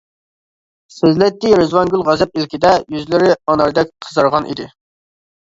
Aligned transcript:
سۆزلەيتتى 0.93 1.51
رىزۋانگۈل 1.59 2.05
غەزەپ 2.07 2.39
ئىلكىدە، 2.41 2.71
يۈزلىرى 2.97 3.31
ئاناردەك 3.35 3.93
قىزارغان 4.07 4.49
ئىدى. 4.55 4.71